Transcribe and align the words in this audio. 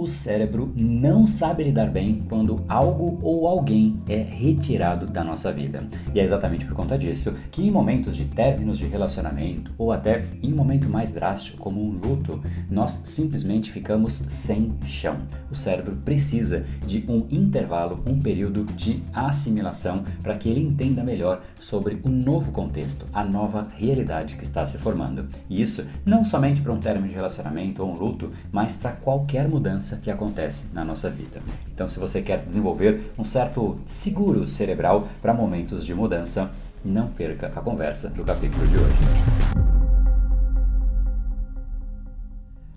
o 0.00 0.06
cérebro 0.06 0.72
não 0.74 1.26
sabe 1.26 1.62
lidar 1.62 1.90
bem 1.90 2.24
quando 2.26 2.64
algo 2.66 3.18
ou 3.22 3.46
alguém 3.46 4.00
é 4.08 4.16
retirado 4.16 5.06
da 5.06 5.22
nossa 5.22 5.52
vida. 5.52 5.86
E 6.14 6.20
é 6.20 6.22
exatamente 6.22 6.64
por 6.64 6.74
conta 6.74 6.96
disso 6.96 7.34
que 7.50 7.66
em 7.66 7.70
momentos 7.70 8.16
de 8.16 8.24
términos 8.24 8.78
de 8.78 8.86
relacionamento 8.86 9.70
ou 9.76 9.92
até 9.92 10.24
em 10.42 10.52
um 10.54 10.56
momento 10.56 10.88
mais 10.88 11.12
drástico 11.12 11.58
como 11.58 11.84
um 11.84 11.90
luto, 11.90 12.40
nós 12.70 12.92
simplesmente 12.92 13.70
ficamos 13.70 14.14
sem 14.14 14.72
chão. 14.86 15.18
O 15.50 15.54
cérebro 15.54 15.96
precisa 15.96 16.64
de 16.86 17.04
um 17.06 17.26
intervalo, 17.30 18.02
um 18.06 18.18
período 18.18 18.64
de 18.72 19.02
assimilação 19.12 20.02
para 20.22 20.36
que 20.36 20.48
ele 20.48 20.62
entenda 20.62 21.04
melhor 21.04 21.42
sobre 21.58 22.00
o 22.02 22.08
novo 22.08 22.52
contexto, 22.52 23.04
a 23.12 23.22
nova 23.22 23.68
realidade 23.76 24.36
que 24.36 24.44
está 24.44 24.64
se 24.64 24.78
formando. 24.78 25.28
E 25.48 25.60
isso 25.60 25.86
não 26.06 26.24
somente 26.24 26.62
para 26.62 26.72
um 26.72 26.80
término 26.80 27.06
de 27.06 27.14
relacionamento 27.14 27.82
ou 27.82 27.90
um 27.90 27.98
luto, 27.98 28.30
mas 28.50 28.76
para 28.76 28.92
qualquer 28.92 29.46
mudança 29.46 29.89
que 29.96 30.10
acontece 30.10 30.66
na 30.72 30.84
nossa 30.84 31.08
vida. 31.10 31.40
Então, 31.72 31.88
se 31.88 31.98
você 31.98 32.22
quer 32.22 32.44
desenvolver 32.44 33.12
um 33.18 33.24
certo 33.24 33.78
seguro 33.86 34.48
cerebral 34.48 35.08
para 35.20 35.34
momentos 35.34 35.84
de 35.84 35.94
mudança, 35.94 36.50
não 36.84 37.08
perca 37.08 37.48
a 37.48 37.60
conversa 37.60 38.08
do 38.10 38.24
capítulo 38.24 38.66
de 38.66 38.76
hoje. 38.76 39.60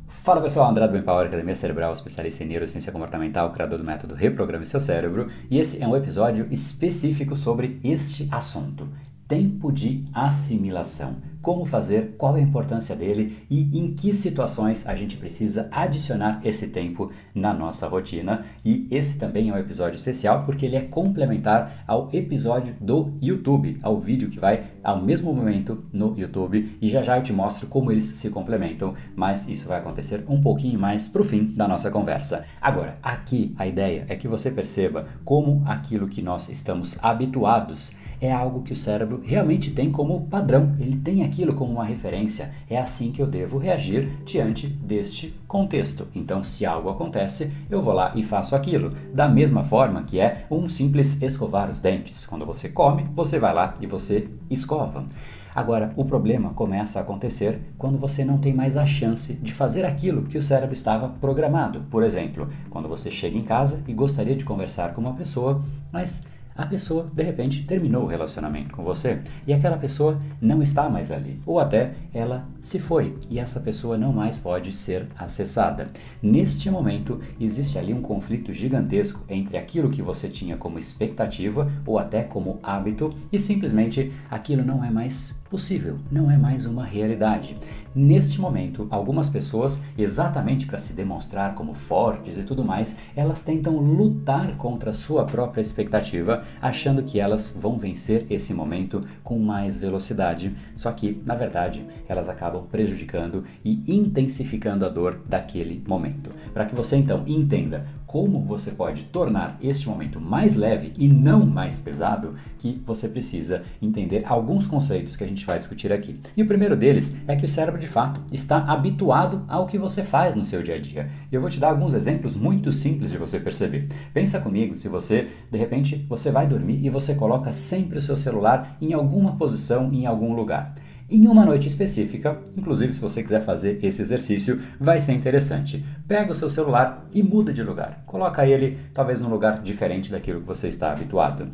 Fala 0.08 0.40
pessoal, 0.40 0.70
André 0.70 0.88
do 0.88 0.98
Empower 0.98 1.28
Academia 1.28 1.54
Cerebral, 1.54 1.92
especialista 1.92 2.46
em 2.46 2.48
neurociência 2.48 2.94
comportamental, 2.94 3.52
criador 3.52 3.78
do 3.78 3.84
método 3.84 4.16
Reprograme 4.16 4.66
Seu 4.66 4.80
Cérebro, 4.80 5.30
e 5.52 5.60
esse 5.60 5.84
é 5.84 5.86
um 5.86 5.98
episódio 5.98 6.48
específico 6.50 7.36
sobre 7.36 7.78
este 7.84 8.30
assunto: 8.32 8.88
tempo 9.34 9.72
de 9.72 10.06
assimilação 10.14 11.16
como 11.44 11.66
fazer, 11.66 12.16
qual 12.18 12.38
é 12.38 12.40
a 12.40 12.44
importância 12.44 12.96
dele 12.96 13.38
e 13.50 13.78
em 13.78 13.94
que 13.94 14.14
situações 14.14 14.88
a 14.88 14.96
gente 14.96 15.18
precisa 15.18 15.68
adicionar 15.72 16.40
esse 16.42 16.70
tempo 16.70 17.12
na 17.36 17.54
nossa 17.54 17.86
rotina. 17.86 18.46
E 18.64 18.88
esse 18.90 19.20
também 19.20 19.50
é 19.50 19.54
um 19.54 19.58
episódio 19.58 19.96
especial 19.98 20.46
porque 20.46 20.66
ele 20.66 20.78
é 20.78 20.82
complementar 20.82 21.84
ao 21.86 22.10
episódio 22.14 22.74
do 22.80 23.12
YouTube, 23.22 23.78
ao 23.84 24.00
vídeo 24.00 24.30
que 24.30 24.40
vai 24.40 24.64
ao 24.82 25.02
mesmo 25.02 25.34
momento 25.34 25.84
no 25.92 26.18
YouTube. 26.18 26.78
E 26.82 26.88
já 26.88 27.02
já 27.02 27.18
eu 27.18 27.24
te 27.24 27.34
mostro 27.34 27.68
como 27.68 27.92
eles 27.92 28.06
se 28.06 28.30
complementam, 28.30 28.94
mas 29.14 29.46
isso 29.50 29.68
vai 29.68 29.80
acontecer 29.80 30.24
um 30.30 30.40
pouquinho 30.40 30.80
mais 30.80 31.10
pro 31.10 31.26
fim 31.26 31.44
da 31.44 31.68
nossa 31.68 31.92
conversa. 31.92 32.46
Agora, 32.62 32.98
aqui 33.04 33.54
a 33.58 33.68
ideia 33.68 34.06
é 34.08 34.16
que 34.16 34.30
você 34.30 34.50
perceba 34.50 35.08
como 35.26 35.62
aquilo 35.66 36.08
que 36.08 36.22
nós 36.22 36.48
estamos 36.48 36.98
habituados 37.04 38.02
é 38.24 38.32
algo 38.32 38.62
que 38.62 38.72
o 38.72 38.76
cérebro 38.76 39.22
realmente 39.22 39.72
tem 39.72 39.92
como 39.92 40.28
padrão, 40.28 40.76
ele 40.80 40.96
tem 40.96 41.24
aquilo 41.24 41.54
como 41.54 41.74
uma 41.74 41.84
referência. 41.84 42.54
É 42.70 42.78
assim 42.78 43.12
que 43.12 43.22
eu 43.22 43.28
devo 43.28 43.58
reagir 43.58 44.08
diante 44.24 44.66
deste 44.66 45.36
contexto. 45.46 46.08
Então, 46.16 46.42
se 46.42 46.66
algo 46.66 46.90
acontece, 46.90 47.52
eu 47.70 47.82
vou 47.82 47.94
lá 47.94 48.14
e 48.16 48.24
faço 48.24 48.56
aquilo. 48.56 48.94
Da 49.14 49.28
mesma 49.28 49.62
forma 49.64 50.04
que 50.04 50.22
é 50.22 50.46
um 50.50 50.70
simples 50.70 51.22
escovar 51.22 51.70
os 51.70 51.82
dentes. 51.82 52.26
Quando 52.26 52.46
você 52.46 52.70
come, 52.70 53.06
você 53.14 53.38
vai 53.38 53.54
lá 53.54 53.74
e 53.82 53.86
você 53.86 54.30
escova. 54.50 55.06
Agora, 55.54 55.94
o 55.96 56.06
problema 56.06 56.52
começa 56.52 56.98
a 56.98 57.02
acontecer 57.04 57.60
quando 57.78 58.00
você 58.00 58.26
não 58.26 58.40
tem 58.40 58.54
mais 58.54 58.76
a 58.76 58.86
chance 58.86 59.34
de 59.34 59.54
fazer 59.54 59.86
aquilo 59.86 60.24
que 60.24 60.38
o 60.38 60.42
cérebro 60.42 60.74
estava 60.74 61.10
programado. 61.10 61.82
Por 61.92 62.04
exemplo, 62.04 62.50
quando 62.72 62.88
você 62.88 63.12
chega 63.12 63.38
em 63.38 63.44
casa 63.44 63.84
e 63.88 63.94
gostaria 63.94 64.36
de 64.36 64.46
conversar 64.46 64.94
com 64.94 65.02
uma 65.02 65.14
pessoa, 65.14 65.62
mas 65.92 66.26
a 66.56 66.66
pessoa 66.66 67.10
de 67.14 67.24
repente 67.24 67.64
terminou 67.66 68.04
o 68.04 68.08
relacionamento 68.08 68.76
com 68.76 68.84
você 68.84 69.20
e 69.46 69.54
aquela 69.54 69.78
pessoa 69.78 70.20
não 70.42 70.62
está 70.62 70.90
mais 70.90 71.12
ali, 71.12 71.40
ou 71.46 71.60
até 71.60 71.94
ela 72.14 72.48
se 72.62 72.80
foi 72.80 73.18
e 73.30 73.40
essa 73.40 73.60
pessoa 73.60 73.98
não 73.98 74.14
mais 74.14 74.40
pode 74.40 74.72
ser 74.72 75.08
acessada. 75.18 75.90
Neste 76.22 76.70
momento, 76.70 77.20
existe 77.40 77.78
ali 77.78 77.94
um 77.94 78.02
conflito 78.02 78.54
gigantesco 78.54 79.24
entre 79.30 79.58
aquilo 79.58 79.90
que 79.90 80.02
você 80.02 80.28
tinha 80.28 80.58
como 80.58 80.80
expectativa 80.80 81.72
ou 81.86 81.98
até 81.98 82.24
como 82.24 82.60
hábito 82.62 83.14
e 83.32 83.40
simplesmente 83.40 84.12
aquilo 84.30 84.64
não 84.64 84.84
é 84.84 84.90
mais 84.90 85.43
possível, 85.54 86.00
não 86.12 86.32
é 86.32 86.36
mais 86.36 86.66
uma 86.66 86.84
realidade. 86.84 87.56
Neste 87.94 88.42
momento, 88.42 88.88
algumas 88.90 89.30
pessoas, 89.30 89.84
exatamente 89.96 90.66
para 90.66 90.80
se 90.80 90.94
demonstrar 90.94 91.54
como 91.54 91.76
fortes 91.76 92.40
e 92.40 92.42
tudo 92.42 92.66
mais, 92.66 92.98
elas 93.16 93.44
tentam 93.44 93.78
lutar 93.78 94.58
contra 94.58 94.90
a 94.90 94.96
sua 94.96 95.26
própria 95.26 95.62
expectativa, 95.62 96.44
achando 96.60 97.04
que 97.04 97.20
elas 97.20 97.56
vão 97.56 97.78
vencer 97.78 98.26
esse 98.32 98.52
momento 98.52 99.06
com 99.24 99.38
mais 99.38 99.78
velocidade. 99.78 100.56
Só 100.76 100.92
que, 100.92 101.22
na 101.24 101.36
verdade, 101.36 101.86
elas 102.10 102.28
acabam 102.28 102.66
prejudicando 102.66 103.44
e 103.64 103.84
intensificando 103.88 104.88
a 104.88 104.90
dor 104.90 105.22
daquele 105.30 105.84
momento. 105.88 106.32
Para 106.52 106.66
que 106.66 106.74
você 106.74 106.96
então 106.96 107.24
entenda 107.28 107.86
como 108.14 108.42
você 108.42 108.70
pode 108.70 109.06
tornar 109.06 109.58
este 109.60 109.90
momento 109.90 110.22
mais 110.22 110.54
leve 110.54 110.94
e 111.00 111.08
não 111.08 111.48
mais 111.48 111.80
pesado, 111.80 112.36
que 112.60 112.80
você 112.86 113.10
precisa 113.10 113.64
entender 113.82 114.24
alguns 114.28 114.68
conceitos 114.68 115.16
que 115.16 115.24
a 115.24 115.28
gente 115.28 115.44
vai 115.44 115.58
discutir 115.58 115.92
aqui. 115.92 116.20
E 116.38 116.44
o 116.44 116.46
primeiro 116.46 116.78
deles 116.78 117.18
é 117.28 117.36
que 117.36 117.44
o 117.44 117.50
cérebro 117.50 117.82
de 117.82 117.88
fato 117.88 118.22
está 118.32 118.66
habituado 118.66 119.44
ao 119.48 119.66
que 119.66 119.80
você 119.80 120.04
faz 120.04 120.36
no 120.36 120.46
seu 120.46 120.62
dia 120.62 120.76
a 120.76 120.80
dia. 120.80 121.10
E 121.32 121.34
eu 121.34 121.42
vou 121.42 121.50
te 121.50 121.60
dar 121.60 121.72
alguns 121.72 121.96
exemplos 121.96 122.36
muito 122.36 122.72
simples 122.72 123.10
de 123.10 123.18
você 123.18 123.40
perceber. 123.40 123.90
Pensa 124.14 124.40
comigo, 124.40 124.78
se 124.78 124.88
você, 124.88 125.30
de 125.50 125.58
repente, 125.58 126.06
você 126.08 126.30
vai 126.30 126.46
dormir 126.46 126.86
e 126.86 126.92
você 126.92 127.16
coloca 127.16 127.52
sempre 127.52 127.98
o 127.98 128.02
seu 128.02 128.16
celular 128.16 128.78
em 128.80 128.94
alguma 128.94 129.38
posição, 129.38 129.92
em 129.92 130.06
algum 130.06 130.36
lugar 130.36 130.76
em 131.14 131.28
uma 131.28 131.46
noite 131.46 131.68
específica. 131.68 132.40
Inclusive, 132.58 132.92
se 132.92 133.00
você 133.00 133.22
quiser 133.22 133.46
fazer 133.46 133.78
esse 133.84 134.02
exercício, 134.02 134.60
vai 134.80 135.00
ser 135.00 135.14
interessante. 135.14 135.86
Pega 136.08 136.32
o 136.32 136.36
seu 136.36 136.50
celular 136.50 137.08
e 137.14 137.22
muda 137.22 137.54
de 137.54 137.62
lugar. 137.62 138.02
Coloca 138.08 138.48
ele 138.48 138.80
talvez 138.96 139.22
num 139.22 139.30
lugar 139.30 139.62
diferente 139.62 140.12
daquilo 140.12 140.42
que 140.42 140.48
você 140.48 140.68
está 140.68 140.92
habituado. 140.92 141.50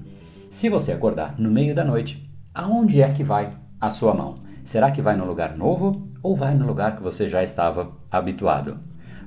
Se 0.50 0.70
você 0.70 0.94
acordar 0.94 1.36
no 1.38 1.52
meio 1.52 1.76
da 1.76 1.84
noite, 1.84 2.32
aonde 2.56 3.02
é 3.02 3.12
que 3.12 3.22
vai 3.22 3.52
a 3.82 3.90
sua 3.90 4.14
mão? 4.14 4.40
Será 4.64 4.92
que 4.92 5.02
vai 5.02 5.18
no 5.18 5.26
lugar 5.26 5.58
novo 5.58 6.08
ou 6.24 6.38
vai 6.38 6.56
no 6.56 6.66
lugar 6.66 6.96
que 6.96 7.04
você 7.04 7.28
já 7.28 7.44
estava 7.44 7.92
habituado? 8.10 8.80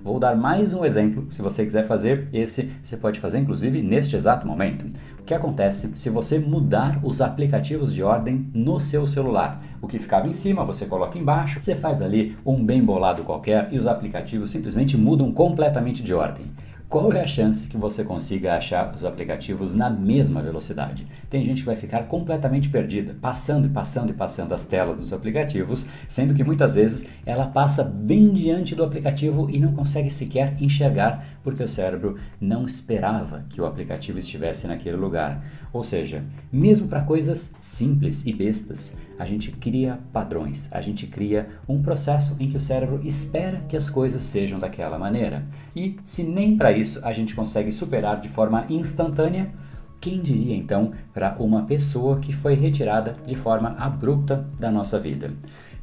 Vou 0.03 0.19
dar 0.19 0.35
mais 0.35 0.75
um 0.75 0.85
exemplo. 0.85 1.31
Se 1.31 1.43
você 1.43 1.65
quiser 1.65 1.87
fazer 1.87 2.29
esse, 2.33 2.73
você 2.83 2.97
pode 2.97 3.21
fazer 3.21 3.39
inclusive 3.39 3.83
neste 3.83 4.17
exato 4.17 4.47
momento. 4.47 4.87
O 5.23 5.25
que 5.25 5.35
acontece 5.35 5.93
se 5.95 6.11
você 6.11 6.37
mudar 6.41 6.99
os 7.05 7.21
aplicativos 7.21 7.95
de 7.95 8.03
ordem 8.03 8.51
no 8.53 8.81
seu 8.81 9.07
celular? 9.07 9.63
O 9.81 9.87
que 9.87 10.01
ficava 10.01 10.27
em 10.27 10.33
cima, 10.33 10.65
você 10.65 10.85
coloca 10.85 11.17
embaixo, 11.17 11.63
você 11.63 11.77
faz 11.77 12.03
ali 12.03 12.37
um 12.45 12.63
bem 12.63 12.85
bolado 12.85 13.23
qualquer 13.23 13.73
e 13.73 13.79
os 13.79 13.87
aplicativos 13.87 14.51
simplesmente 14.51 14.97
mudam 14.97 15.31
completamente 15.31 16.03
de 16.03 16.13
ordem 16.13 16.47
qual 16.93 17.11
é 17.15 17.23
a 17.23 17.27
chance 17.27 17.69
que 17.69 17.77
você 17.79 18.05
consiga 18.05 18.55
achar 18.55 18.95
os 18.95 19.03
aplicativos 19.03 19.75
na 19.75 19.89
mesma 19.89 20.43
velocidade? 20.43 21.07
Tem 21.31 21.43
gente 21.43 21.61
que 21.61 21.67
vai 21.67 21.75
ficar 21.75 22.03
completamente 22.03 22.69
perdida, 22.69 23.17
passando 23.19 23.67
e 23.67 23.71
passando 23.71 24.11
e 24.11 24.13
passando 24.13 24.53
as 24.53 24.67
telas 24.67 24.99
dos 24.99 25.11
aplicativos, 25.11 25.87
sendo 26.07 26.35
que 26.35 26.45
muitas 26.45 26.75
vezes 26.75 27.09
ela 27.25 27.47
passa 27.47 27.83
bem 27.83 28.35
diante 28.35 28.75
do 28.75 28.85
aplicativo 28.85 29.49
e 29.49 29.59
não 29.59 29.73
consegue 29.73 30.11
sequer 30.11 30.55
enxergar 30.61 31.27
porque 31.43 31.63
o 31.63 31.69
cérebro 31.69 32.19
não 32.39 32.67
esperava 32.67 33.47
que 33.49 33.59
o 33.59 33.65
aplicativo 33.65 34.19
estivesse 34.19 34.67
naquele 34.67 34.97
lugar. 34.97 35.43
Ou 35.73 35.83
seja, 35.83 36.23
mesmo 36.53 36.89
para 36.89 37.01
coisas 37.01 37.57
simples 37.63 38.27
e 38.27 38.35
bestas, 38.35 38.99
a 39.23 39.25
gente 39.25 39.53
cria 39.53 40.01
padrões, 40.13 40.69
a 40.73 40.81
gente 40.81 41.07
cria 41.07 41.49
um 41.69 41.81
processo 41.81 42.37
em 42.41 42.51
que 42.51 42.57
o 42.57 42.61
cérebro 42.61 43.01
espera 43.05 43.65
que 43.69 43.77
as 43.77 43.89
coisas 43.89 44.21
sejam 44.21 44.59
daquela 44.59 44.99
maneira. 44.99 45.47
E 45.77 45.97
se 46.03 46.25
nem 46.25 46.57
para 46.57 46.73
isso 46.73 47.01
a 47.07 47.13
gente 47.13 47.33
consegue 47.33 47.71
superar 47.71 48.21
de 48.21 48.29
forma 48.29 48.67
instantânea, 48.69 49.55
quem 50.01 50.21
diria 50.21 50.57
então 50.57 50.91
para 51.15 51.37
uma 51.39 51.63
pessoa 51.63 52.19
que 52.19 52.33
foi 52.33 52.55
retirada 52.55 53.15
de 53.25 53.37
forma 53.37 53.77
abrupta 53.79 54.45
da 54.59 54.73
nossa 54.73 54.99
vida? 54.99 55.31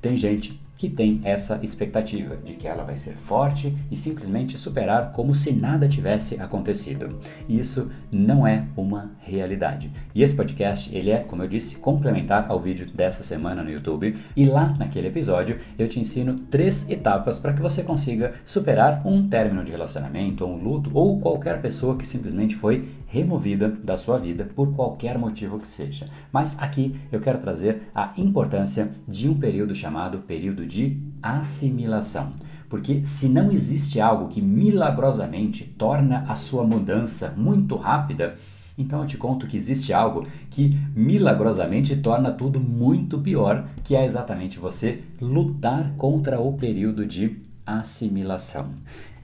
Tem 0.02 0.18
gente 0.18 0.60
que 0.80 0.90
tem 0.90 1.20
essa 1.26 1.60
expectativa 1.62 2.38
de 2.38 2.54
que 2.54 2.66
ela 2.66 2.86
vai 2.86 2.96
ser 2.96 3.12
forte 3.12 3.78
e 3.92 3.98
simplesmente 3.98 4.58
superar 4.58 5.12
como 5.12 5.36
se 5.36 5.52
nada 5.52 5.90
tivesse 5.90 6.40
acontecido. 6.40 7.20
Isso 7.50 7.92
não 8.10 8.48
é 8.48 8.64
uma 8.78 9.12
realidade. 9.20 9.92
E 10.16 10.24
esse 10.24 10.34
podcast, 10.34 10.96
ele 10.96 11.10
é, 11.12 11.18
como 11.18 11.44
eu 11.44 11.50
disse, 11.50 11.76
complementar 11.80 12.46
ao 12.50 12.58
vídeo 12.58 12.90
dessa 12.96 13.24
semana 13.24 13.62
no 13.62 13.70
YouTube. 13.70 14.16
E 14.38 14.46
lá 14.46 14.74
naquele 14.80 15.10
episódio 15.10 15.60
eu 15.78 15.90
te 15.90 16.00
ensino 16.00 16.34
três 16.34 16.90
etapas 16.90 17.38
para 17.38 17.52
que 17.52 17.62
você 17.62 17.84
consiga 17.84 18.36
superar 18.46 19.06
um 19.06 19.28
término 19.28 19.66
de 19.66 19.72
relacionamento, 19.72 20.46
um 20.46 20.56
luto 20.56 20.92
ou 20.94 21.20
qualquer 21.20 21.62
pessoa 21.62 21.98
que 21.98 22.08
simplesmente 22.08 22.56
foi 22.56 22.88
removida 23.10 23.68
da 23.68 23.98
sua 23.98 24.18
vida 24.18 24.48
por 24.56 24.74
qualquer 24.74 25.18
motivo 25.18 25.60
que 25.60 25.68
seja. 25.68 26.08
Mas 26.32 26.58
aqui 26.60 26.96
eu 27.12 27.20
quero 27.20 27.40
trazer 27.40 27.82
a 27.94 28.14
importância 28.18 28.92
de 29.08 29.28
um 29.28 29.34
período 29.34 29.76
chamado 29.76 30.20
período 30.20 30.69
de 30.70 31.02
assimilação. 31.22 32.32
Porque 32.70 33.04
se 33.04 33.28
não 33.28 33.52
existe 33.52 34.00
algo 34.00 34.28
que 34.28 34.42
milagrosamente 34.42 35.66
torna 35.66 36.24
a 36.30 36.36
sua 36.36 36.64
mudança 36.64 37.34
muito 37.36 37.76
rápida, 37.76 38.36
então 38.78 39.02
eu 39.02 39.08
te 39.08 39.18
conto 39.18 39.48
que 39.48 39.58
existe 39.58 39.92
algo 39.92 40.26
que 40.52 40.78
milagrosamente 40.96 41.98
torna 41.98 42.32
tudo 42.32 42.60
muito 42.60 43.20
pior, 43.20 43.68
que 43.84 43.96
é 43.96 44.06
exatamente 44.06 44.60
você 44.60 45.04
lutar 45.20 45.94
contra 45.98 46.40
o 46.40 46.54
período 46.54 47.06
de 47.06 47.42
assimilação. 47.66 48.70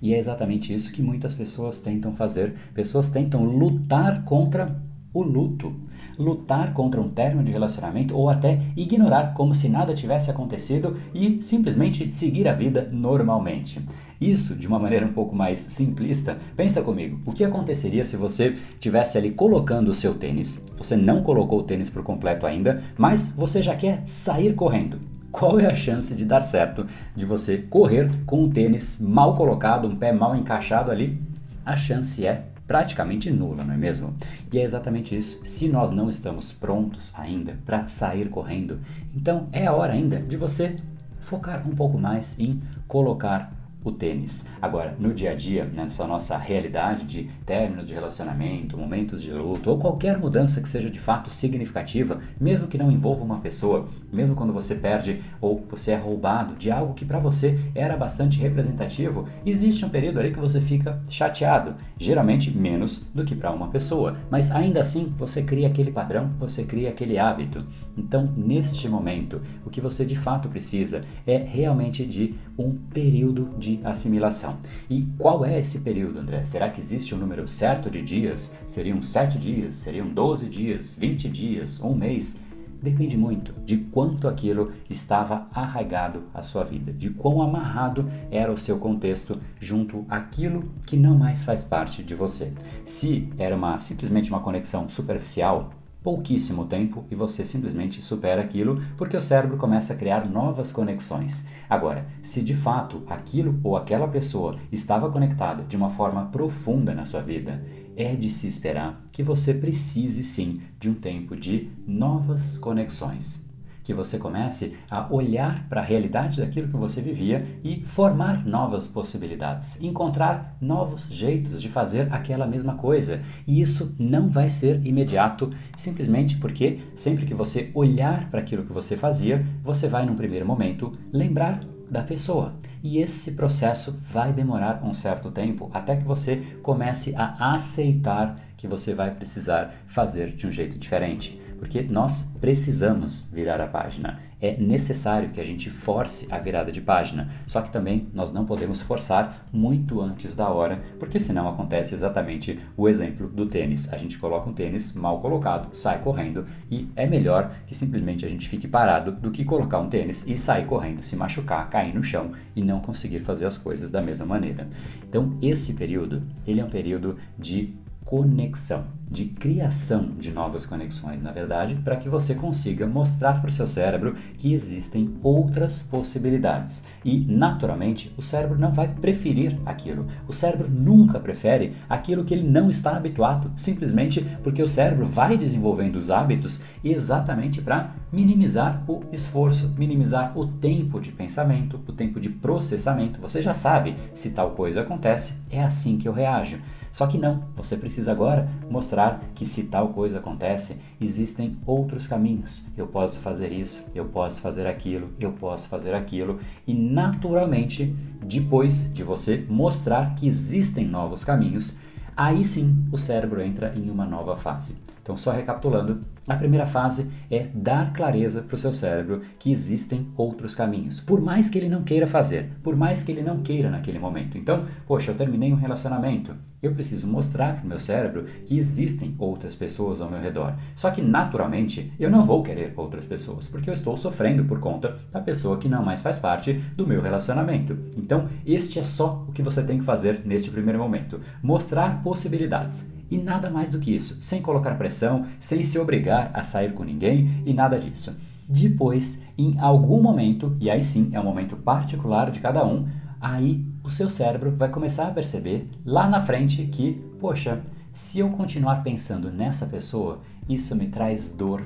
E 0.02 0.14
é 0.14 0.20
exatamente 0.20 0.74
isso 0.74 0.92
que 0.92 1.02
muitas 1.02 1.34
pessoas 1.34 1.80
tentam 1.80 2.14
fazer. 2.14 2.54
Pessoas 2.74 3.10
tentam 3.10 3.46
lutar 3.46 4.24
contra 4.24 4.76
o 5.16 5.24
luto. 5.24 5.74
Lutar 6.20 6.74
contra 6.74 7.02
um 7.02 7.10
término 7.10 7.44
de 7.44 7.52
relacionamento 7.52 8.16
ou 8.16 8.30
até 8.30 8.62
ignorar 8.76 9.34
como 9.34 9.56
se 9.56 9.70
nada 9.70 9.96
tivesse 9.96 10.30
acontecido 10.30 10.96
e 11.14 11.42
simplesmente 11.42 12.12
seguir 12.12 12.48
a 12.48 12.54
vida 12.54 12.88
normalmente. 12.92 13.82
Isso, 14.20 14.56
de 14.56 14.68
uma 14.68 14.80
maneira 14.80 15.06
um 15.06 15.14
pouco 15.14 15.36
mais 15.36 15.60
simplista, 15.60 16.38
pensa 16.56 16.82
comigo, 16.82 17.20
o 17.26 17.32
que 17.32 17.44
aconteceria 17.44 18.06
se 18.06 18.16
você 18.16 18.56
tivesse 18.80 19.18
ali 19.18 19.32
colocando 19.32 19.90
o 19.90 19.96
seu 19.96 20.14
tênis, 20.14 20.64
você 20.78 20.96
não 20.96 21.24
colocou 21.24 21.60
o 21.60 21.64
tênis 21.64 21.90
por 21.90 22.04
completo 22.04 22.46
ainda, 22.46 22.82
mas 22.98 23.28
você 23.28 23.62
já 23.64 23.76
quer 23.76 24.04
sair 24.06 24.54
correndo 24.54 25.00
qual 25.36 25.60
é 25.60 25.66
a 25.66 25.76
chance 25.76 26.16
de 26.16 26.24
dar 26.24 26.42
certo 26.42 26.88
de 27.14 27.26
você 27.26 27.58
correr 27.58 28.10
com 28.26 28.46
um 28.46 28.50
tênis 28.50 29.02
mal 29.02 29.36
colocado, 29.36 29.86
um 29.86 29.94
pé 29.94 30.14
mal 30.14 30.34
encaixado 30.34 30.90
ali? 30.90 31.22
A 31.66 31.76
chance 31.76 32.26
é 32.26 32.46
praticamente 32.68 33.30
nula, 33.30 33.64
não 33.64 33.74
é 33.74 33.78
mesmo? 33.78 34.16
E 34.52 34.58
é 34.58 34.64
exatamente 34.64 35.16
isso. 35.16 35.46
Se 35.46 35.68
nós 35.68 35.92
não 35.92 36.10
estamos 36.10 36.52
prontos 36.52 37.14
ainda 37.18 37.58
para 37.66 37.88
sair 37.88 38.30
correndo, 38.30 38.80
então 39.16 39.48
é 39.52 39.68
a 39.68 39.74
hora 39.74 39.94
ainda 39.94 40.20
de 40.20 40.38
você 40.38 40.78
focar 41.20 41.68
um 41.68 41.76
pouco 41.76 41.98
mais 41.98 42.40
em 42.40 42.62
colocar 42.88 43.52
o 43.86 43.92
tênis. 43.92 44.46
Agora, 44.60 44.96
no 45.00 45.14
dia 45.14 45.32
a 45.32 45.36
dia, 45.36 45.64
nessa 45.64 46.06
nossa 46.08 46.36
realidade 46.38 47.06
de 47.06 47.30
términos 47.46 47.88
de 47.88 47.94
relacionamento, 47.94 48.78
momentos 48.78 49.22
de 49.22 49.32
luto 49.32 49.70
ou 49.70 49.78
qualquer 49.78 50.18
mudança 50.18 50.60
que 50.60 50.68
seja 50.68 50.90
de 50.90 51.00
fato 51.00 51.30
significativa, 51.30 52.20
mesmo 52.42 52.68
que 52.68 52.80
não 52.80 52.92
envolva 52.92 53.24
uma 53.24 53.40
pessoa, 53.40 53.88
mesmo 54.12 54.36
quando 54.36 54.52
você 54.52 54.74
perde 54.76 55.22
ou 55.40 55.64
você 55.70 55.92
é 55.92 55.96
roubado 55.96 56.56
de 56.56 56.72
algo 56.72 56.96
que 56.96 57.06
para 57.06 57.20
você 57.20 57.60
era 57.76 57.96
bastante 57.96 58.40
representativo, 58.40 59.28
existe 59.46 59.86
um 59.86 59.90
período 59.90 60.20
ali 60.20 60.32
que 60.32 60.40
você 60.40 60.60
fica 60.60 61.00
chateado, 61.08 61.76
geralmente 61.98 62.50
menos 62.50 63.06
do 63.14 63.24
que 63.24 63.36
para 63.36 63.52
uma 63.52 63.68
pessoa, 63.68 64.18
mas 64.32 64.52
ainda 64.52 64.80
assim 64.80 65.14
você 65.18 65.44
cria 65.44 65.68
aquele 65.68 65.92
padrão, 65.92 66.32
você 66.40 66.64
cria 66.64 66.90
aquele 66.90 67.20
hábito. 67.20 67.64
Então, 67.96 68.34
neste 68.36 68.90
momento, 68.90 69.42
o 69.64 69.70
que 69.70 69.80
você 69.80 70.04
de 70.04 70.16
fato 70.16 70.50
precisa 70.50 71.04
é 71.28 71.38
realmente 71.38 72.04
de 72.04 72.36
um 72.58 72.72
período 72.74 73.50
assimilação. 73.84 74.58
E 74.90 75.08
qual 75.18 75.46
é 75.46 75.60
esse 75.60 75.80
período, 75.80 76.20
André? 76.20 76.44
Será 76.44 76.70
que 76.70 76.80
existe 76.80 77.14
um 77.14 77.18
número 77.18 77.48
certo 77.48 77.90
de 77.90 78.02
dias? 78.02 78.58
Seriam 78.68 79.02
7 79.02 79.38
dias? 79.38 79.76
Seriam 79.76 80.08
12 80.08 80.50
dias? 80.50 80.96
20 80.98 81.30
dias? 81.30 81.82
Um 81.82 81.96
mês? 81.96 82.44
Depende 82.82 83.18
muito 83.18 83.54
de 83.66 83.78
quanto 83.78 84.28
aquilo 84.28 84.72
estava 84.90 85.48
arraigado 85.52 86.24
à 86.34 86.42
sua 86.42 86.64
vida, 86.64 86.94
de 86.94 87.10
quão 87.10 87.42
amarrado 87.42 88.08
era 88.30 88.52
o 88.52 88.58
seu 88.58 88.78
contexto 88.78 89.40
junto 89.60 90.06
àquilo 90.08 90.70
que 90.86 90.96
não 90.96 91.18
mais 91.18 91.44
faz 91.44 91.64
parte 91.64 92.04
de 92.04 92.14
você. 92.14 92.54
Se 92.86 93.28
era 93.40 93.56
uma 93.56 93.80
simplesmente 93.80 94.30
uma 94.30 94.42
conexão 94.42 94.88
superficial, 94.88 95.72
pouquíssimo 96.06 96.68
tempo 96.68 97.04
e 97.10 97.16
você 97.16 97.44
simplesmente 97.44 98.00
supera 98.00 98.40
aquilo 98.40 98.80
porque 98.96 99.18
o 99.18 99.22
cérebro 99.22 99.58
começa 99.58 99.94
a 99.94 99.96
criar 99.96 100.30
novas 100.30 100.72
conexões. 100.72 101.48
Agora, 101.68 102.06
se 102.22 102.44
de 102.44 102.54
fato 102.54 103.02
aquilo 103.08 103.60
ou 103.64 103.76
aquela 103.76 104.08
pessoa 104.08 104.56
estava 104.72 105.10
conectada 105.10 105.64
de 105.64 105.76
uma 105.76 105.90
forma 105.90 106.26
profunda 106.28 106.94
na 106.94 107.06
sua 107.06 107.22
vida, 107.22 107.66
é 107.98 108.14
de 108.14 108.30
se 108.30 108.48
esperar 108.48 109.04
que 109.12 109.24
você 109.24 109.52
precise 109.52 110.24
sim 110.24 110.62
de 110.80 110.88
um 110.92 110.94
tempo 110.94 111.36
de 111.36 111.72
novas 111.88 112.60
conexões 112.60 113.45
que 113.86 113.94
você 113.94 114.18
comece 114.18 114.76
a 114.90 115.08
olhar 115.14 115.70
para 115.70 115.80
a 115.80 115.84
realidade 115.84 116.42
daquilo 116.42 116.68
que 116.68 116.76
você 116.76 117.00
vivia 117.00 117.46
e 117.64 117.86
formar 117.86 118.46
novas 118.46 118.88
possibilidades, 118.88 119.80
encontrar 119.82 120.58
novos 120.60 121.08
jeitos 121.08 121.62
de 121.62 121.70
fazer 121.70 122.12
aquela 122.12 122.48
mesma 122.48 122.76
coisa. 122.76 123.22
E 123.48 123.62
isso 123.62 123.96
não 124.00 124.28
vai 124.28 124.50
ser 124.50 124.84
imediato, 124.86 125.52
simplesmente 125.78 126.36
porque 126.38 126.80
sempre 126.96 127.26
que 127.26 127.34
você 127.36 127.70
olhar 127.76 128.30
para 128.30 128.40
aquilo 128.40 128.66
que 128.66 128.74
você 128.74 128.98
fazia, 128.98 129.46
você 129.64 129.88
vai 129.88 130.06
num 130.06 130.16
primeiro 130.16 130.46
momento 130.46 130.98
lembrar 131.14 131.62
da 131.90 132.02
pessoa. 132.02 132.56
E 132.82 132.98
esse 132.98 133.34
processo 133.34 134.00
vai 134.02 134.34
demorar 134.34 134.84
um 134.84 134.94
certo 134.94 135.30
tempo 135.30 135.70
até 135.72 135.96
que 135.96 136.04
você 136.04 136.44
comece 136.64 137.14
a 137.16 137.54
aceitar 137.54 138.36
que 138.58 138.68
você 138.68 138.96
vai 138.96 139.12
precisar 139.12 139.74
fazer 139.88 140.32
de 140.32 140.48
um 140.48 140.52
jeito 140.52 140.78
diferente 140.80 141.40
porque 141.58 141.82
nós 141.82 142.32
precisamos 142.40 143.28
virar 143.32 143.62
a 143.62 143.68
página. 143.68 144.20
É 144.42 144.58
necessário 144.58 145.30
que 145.30 145.40
a 145.40 145.44
gente 145.44 145.70
force 145.70 146.28
a 146.30 146.38
virada 146.38 146.72
de 146.72 146.82
página, 146.82 147.30
só 147.48 147.62
que 147.62 147.72
também 147.72 148.08
nós 148.14 148.32
não 148.32 148.46
podemos 148.46 148.82
forçar 148.82 149.48
muito 149.52 150.02
antes 150.02 150.36
da 150.36 150.50
hora, 150.50 150.84
porque 151.00 151.18
senão 151.18 151.48
acontece 151.48 151.96
exatamente 151.96 152.60
o 152.76 152.88
exemplo 152.88 153.28
do 153.28 153.46
tênis. 153.46 153.92
A 153.92 153.98
gente 153.98 154.18
coloca 154.18 154.50
um 154.50 154.54
tênis 154.54 154.94
mal 154.94 155.20
colocado, 155.22 155.74
sai 155.74 156.00
correndo 156.00 156.46
e 156.70 156.88
é 156.96 157.08
melhor 157.08 157.56
que 157.66 157.74
simplesmente 157.74 158.26
a 158.26 158.30
gente 158.30 158.48
fique 158.48 158.68
parado 158.68 159.14
do 159.14 159.32
que 159.32 159.46
colocar 159.46 159.80
um 159.80 159.90
tênis 159.90 160.28
e 160.28 160.38
sair 160.38 160.66
correndo, 160.66 161.02
se 161.02 161.16
machucar, 161.16 161.70
cair 161.70 161.96
no 161.96 162.04
chão 162.04 162.34
e 162.56 162.62
não 162.62 162.82
conseguir 162.82 163.22
fazer 163.22 163.46
as 163.46 163.58
coisas 163.58 163.90
da 163.90 164.02
mesma 164.02 164.26
maneira. 164.26 164.68
Então, 165.08 165.38
esse 165.42 165.74
período, 165.74 166.22
ele 166.46 166.60
é 166.60 166.66
um 166.66 166.70
período 166.70 167.18
de 167.40 167.74
conexão, 168.06 168.86
de 169.10 169.26
criação 169.26 170.12
de 170.20 170.32
novas 170.32 170.66
conexões, 170.66 171.22
na 171.22 171.32
verdade, 171.32 171.76
para 171.76 171.96
que 171.96 172.08
você 172.08 172.36
consiga 172.36 172.86
mostrar 172.86 173.42
para 173.42 173.48
o 173.48 173.52
seu 173.52 173.66
cérebro 173.66 174.16
que 174.38 174.54
existem 174.54 175.16
outras 175.24 175.82
possibilidades. 175.82 176.86
E, 177.04 177.26
naturalmente, 177.28 178.14
o 178.16 178.22
cérebro 178.22 178.60
não 178.60 178.72
vai 178.72 178.88
preferir 178.88 179.58
aquilo. 179.66 180.06
O 180.28 180.34
cérebro 180.34 180.70
nunca 180.70 181.20
prefere 181.20 181.74
aquilo 181.90 182.24
que 182.24 182.34
ele 182.34 182.48
não 182.48 182.70
está 182.70 182.96
habituado, 182.96 183.52
simplesmente 183.56 184.22
porque 184.44 184.62
o 184.62 184.68
cérebro 184.68 185.08
vai 185.08 185.36
desenvolvendo 185.36 185.96
os 185.96 186.12
hábitos 186.12 186.62
exatamente 186.84 187.62
para 187.62 187.96
minimizar 188.12 188.84
o 188.88 189.02
esforço, 189.12 189.74
minimizar 189.78 190.38
o 190.38 190.46
tempo 190.46 191.00
de 191.00 191.12
pensamento, 191.12 191.80
o 191.88 191.94
tempo 191.94 192.20
de 192.20 192.30
processamento. 192.30 193.20
Você 193.20 193.42
já 193.42 193.54
sabe 193.54 193.96
se 194.14 194.32
tal 194.32 194.52
coisa 194.52 194.82
acontece, 194.82 195.34
é 195.50 195.64
assim 195.64 195.98
que 195.98 196.08
eu 196.08 196.14
reajo. 196.14 196.60
Só 196.96 197.06
que 197.08 197.18
não, 197.18 197.44
você 197.58 197.76
precisa 197.76 198.14
agora 198.14 198.48
mostrar 198.70 199.22
que 199.36 199.46
se 199.46 199.64
tal 199.64 199.90
coisa 199.90 200.20
acontece, 200.20 200.82
existem 201.02 201.58
outros 201.66 202.08
caminhos. 202.08 202.66
Eu 202.78 202.88
posso 202.88 203.20
fazer 203.20 203.52
isso, 203.52 203.92
eu 203.94 204.06
posso 204.06 204.40
fazer 204.40 204.66
aquilo, 204.66 205.10
eu 205.20 205.34
posso 205.34 205.68
fazer 205.68 205.94
aquilo, 205.94 206.40
e 206.66 206.74
naturalmente, 206.74 207.94
depois 208.24 208.94
de 208.94 209.04
você 209.04 209.46
mostrar 209.50 210.16
que 210.16 210.26
existem 210.26 210.88
novos 210.88 211.26
caminhos, 211.26 211.78
aí 212.16 212.46
sim 212.46 212.88
o 212.90 212.98
cérebro 212.98 213.42
entra 213.42 213.74
em 213.76 213.90
uma 213.90 214.06
nova 214.06 214.38
fase. 214.38 214.78
Então, 215.06 215.16
só 215.16 215.30
recapitulando, 215.30 216.02
a 216.28 216.36
primeira 216.36 216.66
fase 216.66 217.12
é 217.30 217.46
dar 217.54 217.94
clareza 217.94 218.42
para 218.42 218.56
o 218.56 218.58
seu 218.58 218.74
cérebro 218.74 219.22
que 219.38 219.52
existem 219.52 220.08
outros 220.18 220.56
caminhos, 220.56 221.00
por 221.00 221.22
mais 221.22 221.48
que 221.48 221.60
ele 221.60 221.70
não 221.70 221.84
queira 221.84 222.08
fazer, 222.08 222.50
por 222.64 222.76
mais 222.76 223.04
que 223.04 223.12
ele 223.12 223.22
não 223.22 223.44
queira 223.44 223.70
naquele 223.70 224.00
momento. 224.00 224.36
Então, 224.36 224.66
poxa, 224.88 225.12
eu 225.12 225.16
terminei 225.16 225.54
um 225.54 225.58
relacionamento, 225.58 226.34
eu 226.60 226.74
preciso 226.74 227.08
mostrar 227.08 227.58
para 227.58 227.66
o 227.66 227.68
meu 227.68 227.78
cérebro 227.78 228.26
que 228.48 228.58
existem 228.58 229.14
outras 229.20 229.54
pessoas 229.54 230.02
ao 230.02 230.10
meu 230.10 230.20
redor. 230.20 230.56
Só 230.74 230.90
que, 230.90 231.04
naturalmente, 231.04 231.94
eu 232.00 232.10
não 232.10 232.26
vou 232.26 232.42
querer 232.42 232.74
outras 232.76 233.06
pessoas, 233.06 233.48
porque 233.48 233.70
eu 233.70 233.76
estou 233.76 233.96
sofrendo 233.98 234.46
por 234.46 234.60
conta 234.60 234.98
da 235.12 235.22
pessoa 235.22 235.60
que 235.60 235.70
não 235.70 235.86
mais 235.86 236.02
faz 236.02 236.18
parte 236.18 236.54
do 236.76 236.88
meu 236.88 237.00
relacionamento. 237.00 237.78
Então, 237.96 238.28
este 238.44 238.80
é 238.80 238.84
só 238.84 239.24
o 239.30 239.32
que 239.32 239.44
você 239.44 239.62
tem 239.62 239.78
que 239.78 239.86
fazer 239.86 240.22
neste 240.26 240.50
primeiro 240.50 240.80
momento: 240.80 241.22
mostrar 241.44 242.02
possibilidades. 242.02 242.95
E 243.10 243.18
nada 243.18 243.50
mais 243.50 243.70
do 243.70 243.80
que 243.80 243.96
isso, 243.96 244.22
sem 244.22 244.42
colocar 244.42 244.76
pressão, 244.76 245.26
sem 245.40 245.64
se 245.64 245.78
obrigar 245.78 246.32
a 246.34 246.44
sair 246.44 246.74
com 246.74 246.84
ninguém 246.84 247.44
e 247.46 247.54
nada 247.54 247.80
disso. 247.80 248.18
Depois, 248.48 249.22
em 249.38 249.60
algum 249.60 250.02
momento, 250.02 250.56
e 250.60 250.70
aí 250.70 250.84
sim 250.84 251.10
é 251.14 251.20
um 251.20 251.24
momento 251.24 251.56
particular 251.56 252.32
de 252.32 252.40
cada 252.40 252.66
um, 252.66 252.88
aí 253.20 253.66
o 253.84 253.90
seu 253.90 254.10
cérebro 254.10 254.52
vai 254.56 254.70
começar 254.70 255.08
a 255.08 255.12
perceber 255.12 255.70
lá 255.86 256.08
na 256.08 256.22
frente 256.22 256.64
que, 256.66 256.94
poxa, 257.20 257.62
se 257.92 258.20
eu 258.20 258.30
continuar 258.30 258.84
pensando 258.84 259.32
nessa 259.32 259.66
pessoa, 259.66 260.22
isso 260.48 260.76
me 260.76 260.88
traz 260.88 261.32
dor 261.32 261.64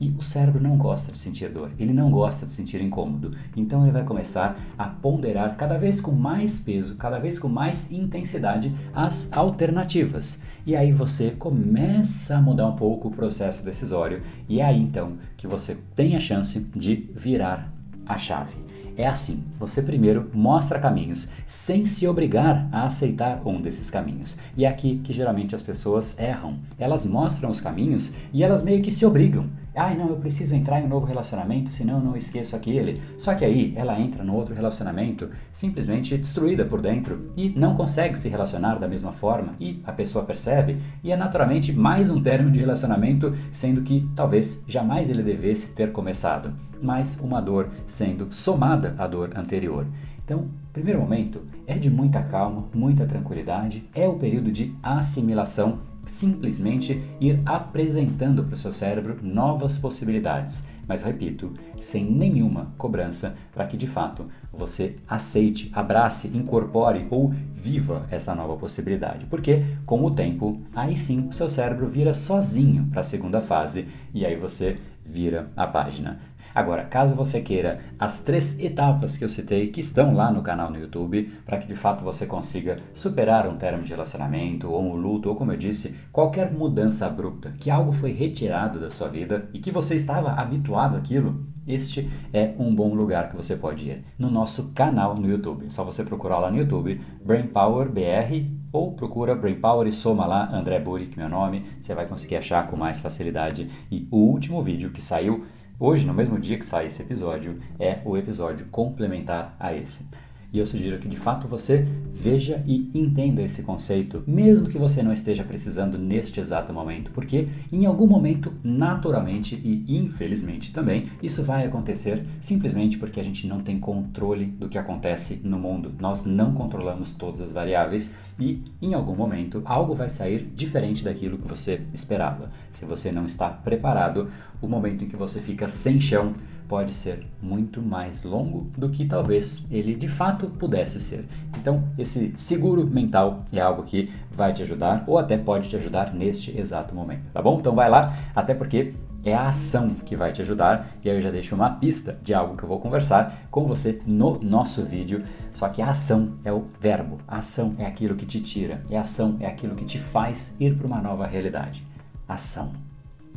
e 0.00 0.10
o 0.10 0.22
cérebro 0.22 0.62
não 0.62 0.76
gosta 0.76 1.12
de 1.12 1.18
sentir 1.18 1.48
dor, 1.48 1.70
ele 1.78 1.92
não 1.92 2.10
gosta 2.10 2.46
de 2.46 2.52
sentir 2.52 2.80
incômodo. 2.80 3.34
Então 3.56 3.82
ele 3.82 3.92
vai 3.92 4.04
começar 4.04 4.58
a 4.76 4.86
ponderar 4.86 5.56
cada 5.56 5.78
vez 5.78 6.00
com 6.00 6.12
mais 6.12 6.58
peso, 6.60 6.96
cada 6.96 7.18
vez 7.18 7.38
com 7.38 7.48
mais 7.48 7.90
intensidade 7.90 8.74
as 8.94 9.32
alternativas. 9.32 10.40
E 10.66 10.74
aí 10.74 10.90
você 10.90 11.30
começa 11.30 12.36
a 12.36 12.42
mudar 12.42 12.66
um 12.66 12.74
pouco 12.74 13.06
o 13.06 13.12
processo 13.12 13.64
decisório 13.64 14.20
e 14.48 14.60
é 14.60 14.64
aí 14.64 14.76
então 14.76 15.12
que 15.36 15.46
você 15.46 15.76
tem 15.94 16.16
a 16.16 16.20
chance 16.20 16.58
de 16.74 17.08
virar 17.14 17.72
a 18.04 18.18
chave. 18.18 18.56
é 18.96 19.06
assim: 19.06 19.44
você 19.60 19.80
primeiro 19.80 20.28
mostra 20.34 20.80
caminhos 20.80 21.28
sem 21.46 21.86
se 21.86 22.08
obrigar 22.08 22.68
a 22.72 22.84
aceitar 22.84 23.46
um 23.46 23.60
desses 23.60 23.88
caminhos. 23.88 24.38
E 24.56 24.64
é 24.64 24.68
aqui 24.68 25.00
que 25.04 25.12
geralmente 25.12 25.54
as 25.54 25.62
pessoas 25.62 26.18
erram. 26.18 26.58
Elas 26.76 27.04
mostram 27.04 27.48
os 27.48 27.60
caminhos 27.60 28.12
e 28.32 28.42
elas 28.42 28.64
meio 28.64 28.82
que 28.82 28.90
se 28.90 29.06
obrigam. 29.06 29.48
Ai, 29.76 29.94
não, 29.94 30.08
eu 30.08 30.16
preciso 30.16 30.56
entrar 30.56 30.80
em 30.80 30.86
um 30.86 30.88
novo 30.88 31.04
relacionamento, 31.04 31.70
senão 31.70 31.98
eu 31.98 32.04
não 32.04 32.16
esqueço 32.16 32.56
aquele. 32.56 33.02
Só 33.18 33.34
que 33.34 33.44
aí 33.44 33.74
ela 33.76 34.00
entra 34.00 34.24
no 34.24 34.34
outro 34.34 34.54
relacionamento 34.54 35.28
simplesmente 35.52 36.16
destruída 36.16 36.64
por 36.64 36.80
dentro 36.80 37.30
e 37.36 37.50
não 37.50 37.76
consegue 37.76 38.18
se 38.18 38.30
relacionar 38.30 38.76
da 38.76 38.88
mesma 38.88 39.12
forma 39.12 39.54
e 39.60 39.82
a 39.84 39.92
pessoa 39.92 40.24
percebe 40.24 40.78
e 41.04 41.12
é 41.12 41.16
naturalmente 41.16 41.74
mais 41.74 42.10
um 42.10 42.22
término 42.22 42.50
de 42.50 42.58
relacionamento, 42.58 43.36
sendo 43.52 43.82
que 43.82 44.08
talvez 44.16 44.64
jamais 44.66 45.10
ele 45.10 45.22
devesse 45.22 45.74
ter 45.74 45.92
começado, 45.92 46.54
mas 46.80 47.20
uma 47.20 47.42
dor 47.42 47.68
sendo 47.84 48.32
somada 48.32 48.94
à 48.96 49.06
dor 49.06 49.32
anterior. 49.36 49.86
Então, 50.24 50.48
primeiro 50.72 51.00
momento 51.00 51.42
é 51.66 51.74
de 51.74 51.90
muita 51.90 52.22
calma, 52.22 52.64
muita 52.74 53.06
tranquilidade, 53.06 53.88
é 53.94 54.08
o 54.08 54.14
período 54.14 54.50
de 54.50 54.74
assimilação 54.82 55.80
simplesmente 56.06 57.02
ir 57.20 57.40
apresentando 57.44 58.44
para 58.44 58.54
o 58.54 58.58
seu 58.58 58.72
cérebro 58.72 59.18
novas 59.22 59.76
possibilidades. 59.76 60.66
Mas 60.88 61.02
repito, 61.02 61.52
sem 61.80 62.04
nenhuma 62.04 62.72
cobrança 62.78 63.36
para 63.52 63.66
que 63.66 63.76
de 63.76 63.88
fato 63.88 64.26
você 64.52 64.96
aceite, 65.08 65.70
abrace, 65.74 66.28
incorpore 66.36 67.06
ou 67.10 67.34
viva 67.52 68.06
essa 68.10 68.34
nova 68.34 68.56
possibilidade. 68.56 69.26
Porque 69.26 69.64
com 69.84 70.04
o 70.04 70.10
tempo, 70.12 70.60
aí 70.74 70.96
sim 70.96 71.26
o 71.28 71.32
seu 71.32 71.48
cérebro 71.48 71.88
vira 71.88 72.14
sozinho 72.14 72.86
para 72.90 73.00
a 73.00 73.04
segunda 73.04 73.40
fase 73.40 73.86
e 74.14 74.24
aí 74.24 74.36
você 74.36 74.78
vira 75.04 75.50
a 75.56 75.66
página. 75.66 76.20
Agora, 76.56 76.84
caso 76.84 77.14
você 77.14 77.42
queira 77.42 77.80
as 77.98 78.20
três 78.20 78.58
etapas 78.58 79.14
que 79.14 79.22
eu 79.22 79.28
citei, 79.28 79.68
que 79.68 79.78
estão 79.78 80.14
lá 80.14 80.32
no 80.32 80.40
canal 80.40 80.70
no 80.70 80.78
YouTube, 80.78 81.30
para 81.44 81.58
que 81.58 81.66
de 81.66 81.74
fato 81.74 82.02
você 82.02 82.24
consiga 82.24 82.78
superar 82.94 83.46
um 83.46 83.58
termo 83.58 83.82
de 83.82 83.90
relacionamento, 83.90 84.70
ou 84.70 84.82
um 84.82 84.96
luto, 84.96 85.28
ou 85.28 85.36
como 85.36 85.52
eu 85.52 85.58
disse, 85.58 85.94
qualquer 86.10 86.50
mudança 86.50 87.04
abrupta, 87.04 87.52
que 87.60 87.70
algo 87.70 87.92
foi 87.92 88.10
retirado 88.10 88.80
da 88.80 88.88
sua 88.88 89.06
vida 89.06 89.50
e 89.52 89.58
que 89.58 89.70
você 89.70 89.96
estava 89.96 90.30
habituado 90.30 90.96
àquilo, 90.96 91.44
este 91.66 92.10
é 92.32 92.54
um 92.58 92.74
bom 92.74 92.94
lugar 92.94 93.28
que 93.28 93.36
você 93.36 93.54
pode 93.54 93.90
ir. 93.90 94.02
No 94.18 94.30
nosso 94.30 94.72
canal 94.72 95.14
no 95.14 95.28
YouTube. 95.28 95.66
É 95.66 95.68
só 95.68 95.84
você 95.84 96.04
procurar 96.04 96.38
lá 96.38 96.50
no 96.50 96.56
YouTube, 96.56 96.98
Brain 97.22 97.48
Power 97.48 97.90
BR, 97.90 98.46
ou 98.72 98.92
procura 98.92 99.34
Brain 99.34 99.56
Power 99.56 99.86
e 99.86 99.92
soma 99.92 100.24
lá 100.24 100.48
André 100.56 100.78
Burick, 100.78 101.18
meu 101.18 101.28
nome, 101.28 101.66
você 101.82 101.94
vai 101.94 102.06
conseguir 102.06 102.36
achar 102.36 102.66
com 102.68 102.78
mais 102.78 102.98
facilidade. 102.98 103.68
E 103.90 104.08
o 104.10 104.16
último 104.16 104.62
vídeo 104.62 104.90
que 104.90 105.02
saiu 105.02 105.44
Hoje, 105.78 106.06
no 106.06 106.14
mesmo 106.14 106.38
dia 106.38 106.58
que 106.58 106.64
sai 106.64 106.86
esse 106.86 107.02
episódio, 107.02 107.60
é 107.78 108.00
o 108.02 108.16
episódio 108.16 108.64
complementar 108.70 109.54
a 109.60 109.74
esse. 109.74 110.08
E 110.52 110.58
eu 110.58 110.66
sugiro 110.66 110.98
que 110.98 111.08
de 111.08 111.16
fato 111.16 111.46
você 111.46 111.86
veja 112.12 112.62
e 112.66 112.90
entenda 112.94 113.42
esse 113.42 113.62
conceito, 113.62 114.24
mesmo 114.26 114.68
que 114.68 114.78
você 114.78 115.02
não 115.02 115.12
esteja 115.12 115.44
precisando 115.44 115.98
neste 115.98 116.40
exato 116.40 116.72
momento, 116.72 117.10
porque 117.10 117.48
em 117.70 117.84
algum 117.84 118.06
momento, 118.06 118.52
naturalmente 118.64 119.54
e 119.62 119.96
infelizmente 119.96 120.72
também, 120.72 121.06
isso 121.22 121.42
vai 121.42 121.66
acontecer 121.66 122.24
simplesmente 122.40 122.96
porque 122.96 123.20
a 123.20 123.22
gente 123.22 123.46
não 123.46 123.60
tem 123.60 123.78
controle 123.78 124.46
do 124.46 124.68
que 124.68 124.78
acontece 124.78 125.40
no 125.44 125.58
mundo. 125.58 125.92
Nós 126.00 126.24
não 126.24 126.52
controlamos 126.52 127.14
todas 127.14 127.40
as 127.40 127.52
variáveis 127.52 128.16
e 128.38 128.62
em 128.80 128.94
algum 128.94 129.14
momento 129.14 129.62
algo 129.64 129.94
vai 129.94 130.08
sair 130.08 130.50
diferente 130.54 131.04
daquilo 131.04 131.38
que 131.38 131.48
você 131.48 131.82
esperava. 131.92 132.50
Se 132.70 132.84
você 132.84 133.12
não 133.12 133.26
está 133.26 133.48
preparado, 133.48 134.28
o 134.60 134.66
momento 134.66 135.04
em 135.04 135.08
que 135.08 135.16
você 135.16 135.40
fica 135.40 135.68
sem 135.68 136.00
chão 136.00 136.34
pode 136.68 136.92
ser 136.92 137.26
muito 137.40 137.80
mais 137.80 138.22
longo 138.22 138.70
do 138.76 138.88
que 138.88 139.06
talvez 139.06 139.64
ele 139.70 139.94
de 139.94 140.08
fato 140.08 140.48
pudesse 140.48 141.00
ser. 141.00 141.26
Então, 141.58 141.84
esse 141.98 142.34
seguro 142.36 142.86
mental 142.86 143.44
é 143.52 143.60
algo 143.60 143.82
que 143.82 144.10
vai 144.30 144.52
te 144.52 144.62
ajudar 144.62 145.04
ou 145.06 145.18
até 145.18 145.36
pode 145.36 145.68
te 145.68 145.76
ajudar 145.76 146.12
neste 146.12 146.56
exato 146.58 146.94
momento, 146.94 147.30
tá 147.32 147.40
bom? 147.40 147.58
Então 147.58 147.74
vai 147.74 147.88
lá, 147.88 148.14
até 148.34 148.54
porque 148.54 148.94
é 149.24 149.34
a 149.34 149.48
ação 149.48 149.90
que 149.90 150.14
vai 150.14 150.32
te 150.32 150.40
ajudar 150.40 150.90
e 151.02 151.10
aí 151.10 151.16
eu 151.16 151.20
já 151.20 151.30
deixo 151.30 151.54
uma 151.54 151.70
pista 151.70 152.18
de 152.22 152.32
algo 152.32 152.56
que 152.56 152.62
eu 152.62 152.68
vou 152.68 152.78
conversar 152.78 153.46
com 153.50 153.66
você 153.66 154.00
no 154.06 154.38
nosso 154.40 154.84
vídeo. 154.84 155.24
Só 155.52 155.68
que 155.68 155.82
a 155.82 155.90
ação 155.90 156.34
é 156.44 156.52
o 156.52 156.66
verbo, 156.80 157.18
a 157.26 157.38
ação 157.38 157.74
é 157.78 157.86
aquilo 157.86 158.14
que 158.14 158.26
te 158.26 158.40
tira, 158.40 158.82
e 158.88 158.94
a 158.94 159.00
ação 159.00 159.36
é 159.40 159.46
aquilo 159.46 159.74
que 159.74 159.84
te 159.84 159.98
faz 159.98 160.54
ir 160.60 160.76
para 160.76 160.86
uma 160.86 161.00
nova 161.00 161.26
realidade. 161.26 161.84
Ação 162.28 162.72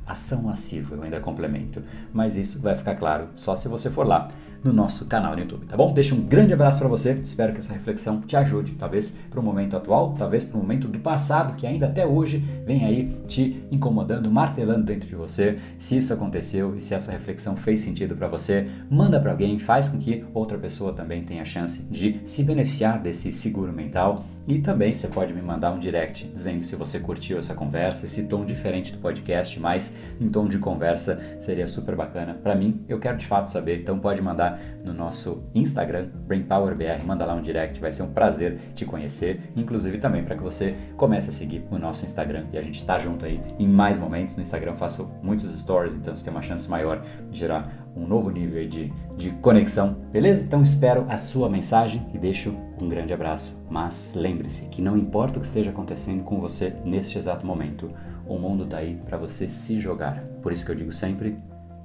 ação 0.10 0.44
massiva, 0.44 0.96
eu 0.96 1.04
ainda 1.04 1.20
complemento. 1.20 1.82
Mas 2.12 2.36
isso 2.36 2.62
vai 2.62 2.76
ficar 2.76 2.96
claro 2.96 3.28
só 3.36 3.56
se 3.56 3.68
você 3.68 3.90
for 3.90 4.06
lá 4.06 4.28
no 4.64 4.74
nosso 4.74 5.06
canal 5.06 5.34
no 5.36 5.40
YouTube, 5.40 5.66
tá 5.66 5.78
bom? 5.78 5.94
Deixa 5.94 6.14
um 6.14 6.22
grande 6.22 6.54
abraço 6.54 6.78
para 6.78 6.88
você, 6.88 7.14
espero 7.24 7.54
que 7.54 7.60
essa 7.60 7.74
reflexão 7.74 8.22
te 8.22 8.36
ajude, 8.36 8.74
talvez 8.74 9.16
para 9.30 9.40
o 9.40 9.44
momento 9.44 9.78
atual, 9.78 10.16
talvez 10.18 10.44
para 10.44 10.58
o 10.58 10.62
momento 10.62 10.88
do 10.88 11.00
passado, 11.00 11.56
que 11.56 11.66
ainda 11.66 11.86
até 11.86 12.06
hoje 12.06 12.44
vem 12.66 12.84
aí 12.86 13.18
te 13.28 13.64
incomodando, 13.72 14.30
martelando 14.30 14.84
dentro 14.84 15.08
de 15.08 15.16
você. 15.16 15.56
Se 15.78 15.98
isso 15.98 16.14
aconteceu 16.14 16.76
e 16.76 16.82
se 16.82 16.94
essa 16.94 17.12
reflexão 17.12 17.56
fez 17.56 17.80
sentido 17.80 18.16
para 18.16 18.28
você, 18.28 18.68
manda 18.90 19.20
para 19.20 19.32
alguém, 19.32 19.58
faz 19.60 19.88
com 19.88 19.98
que 19.98 20.26
outra 20.34 20.58
pessoa 20.58 20.94
também 20.94 21.24
tenha 21.24 21.46
chance 21.46 21.84
de 21.84 22.20
se 22.26 22.44
beneficiar 22.44 23.00
desse 23.00 23.32
seguro 23.32 23.72
mental 23.72 24.26
e 24.50 24.58
também 24.58 24.92
você 24.92 25.08
pode 25.08 25.32
me 25.32 25.44
mandar 25.44 25.72
um 25.72 25.78
direct 25.78 26.26
dizendo 26.26 26.64
se 26.64 26.76
você 26.76 27.00
curtiu 27.00 27.38
essa 27.38 27.54
conversa, 27.54 28.06
esse 28.06 28.24
tom 28.24 28.44
diferente 28.44 28.92
do 28.92 28.98
podcast, 28.98 29.60
mas 29.60 29.96
em 30.20 30.28
tom 30.28 30.48
de 30.48 30.58
conversa 30.58 31.22
seria 31.40 31.68
super 31.68 31.96
bacana. 31.96 32.34
Para 32.34 32.56
mim, 32.56 32.84
eu 32.90 32.98
quero 32.98 33.16
de 33.16 33.28
fato 33.28 33.48
saber, 33.52 33.82
então 33.82 34.00
pode 34.00 34.24
mandar 34.24 34.60
no 34.84 34.92
nosso 34.92 35.44
Instagram, 35.54 36.08
BrainPowerBR, 36.26 37.06
manda 37.06 37.28
lá 37.28 37.36
um 37.36 37.42
direct, 37.44 37.80
vai 37.80 37.92
ser 37.92 38.02
um 38.02 38.12
prazer 38.12 38.58
te 38.74 38.86
conhecer, 38.86 39.40
inclusive 39.56 40.00
também 40.00 40.24
para 40.24 40.36
que 40.36 40.42
você 40.42 40.76
comece 40.98 41.30
a 41.30 41.32
seguir 41.32 41.64
o 41.70 41.78
nosso 41.78 42.04
Instagram 42.04 42.46
e 42.52 42.58
a 42.58 42.62
gente 42.64 42.80
está 42.80 42.98
junto 42.98 43.26
aí 43.26 43.40
em 43.60 43.68
mais 43.68 44.00
momentos. 44.00 44.36
No 44.36 44.42
Instagram 44.42 44.74
faço 44.74 45.12
muitos 45.22 45.54
stories, 45.60 45.94
então 45.94 46.16
você 46.16 46.24
tem 46.24 46.34
uma 46.34 46.42
chance 46.42 46.68
maior 46.68 47.06
de 47.30 47.38
gerar 47.38 47.88
um 48.00 48.08
novo 48.08 48.30
nível 48.30 48.68
de, 48.68 48.94
de 49.18 49.32
conexão, 49.42 49.94
beleza? 50.12 50.42
Então 50.42 50.62
espero 50.62 51.06
a 51.10 51.18
sua 51.18 51.50
mensagem 51.50 52.06
e 52.14 52.18
deixo 52.18 52.56
um 52.82 52.88
grande 52.88 53.14
abraço. 53.14 53.62
Mas 53.70 54.14
lembre-se 54.16 54.68
que 54.68 54.82
não 54.82 54.98
importa 54.98 55.38
o 55.38 55.42
que 55.42 55.48
esteja 55.48 55.72
acontecendo 55.72 56.24
com 56.24 56.40
você 56.40 56.74
neste 56.86 57.18
exato 57.18 57.46
momento, 57.46 57.92
o 58.26 58.38
mundo 58.38 58.64
está 58.64 58.78
aí 58.78 58.96
para 58.96 59.18
você 59.18 59.50
se 59.50 59.80
jogar. 59.80 60.24
Por 60.42 60.54
isso 60.54 60.66
que 60.66 60.72
eu 60.72 60.76
digo 60.76 60.92
sempre: 60.92 61.36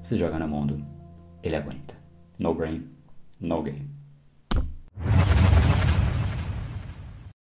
se 0.00 0.16
joga 0.16 0.38
no 0.38 0.48
mundo, 0.48 0.84
ele 1.42 1.56
aguenta. 1.56 1.94
No 2.38 2.54
brain, 2.54 2.84
no 3.40 3.62
game. 3.62 3.93